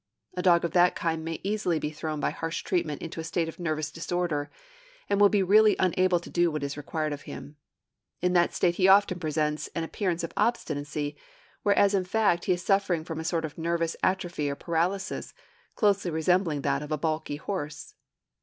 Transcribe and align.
A 0.35 0.41
dog 0.41 0.65
of 0.65 0.71
that 0.71 0.95
kind 0.95 1.23
may 1.23 1.39
easily 1.43 1.77
be 1.77 1.91
thrown 1.91 2.19
by 2.19 2.31
harsh 2.31 2.63
treatment 2.63 3.03
into 3.03 3.19
a 3.19 3.23
state 3.23 3.47
of 3.47 3.59
nervous 3.59 3.91
disorder, 3.91 4.49
and 5.07 5.21
will 5.21 5.29
be 5.29 5.43
really 5.43 5.75
unable 5.77 6.19
to 6.21 6.29
do 6.31 6.49
what 6.49 6.63
is 6.63 6.75
required 6.75 7.13
of 7.13 7.21
him. 7.29 7.55
In 8.19 8.33
that 8.33 8.51
state 8.51 8.77
he 8.77 8.87
often 8.87 9.19
presents 9.19 9.67
an 9.75 9.83
appearance 9.83 10.23
of 10.23 10.33
obstinacy, 10.35 11.15
whereas 11.61 11.93
in 11.93 12.05
fact 12.05 12.45
he 12.45 12.53
is 12.53 12.65
suffering 12.65 13.03
from 13.05 13.19
a 13.19 13.23
sort 13.23 13.45
of 13.45 13.59
nervous 13.59 13.95
atrophy 14.01 14.49
or 14.49 14.55
paralysis, 14.55 15.35
closely 15.75 16.09
resembling 16.09 16.61
that 16.61 16.81
of 16.81 16.91
a 16.91 16.97
'balky' 16.97 17.35
horse. 17.37 17.93